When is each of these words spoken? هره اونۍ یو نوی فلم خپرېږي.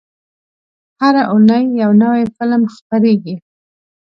هره 1.01 1.23
اونۍ 1.31 1.63
یو 1.81 1.91
نوی 2.03 2.23
فلم 2.35 2.61
خپرېږي. 2.75 3.35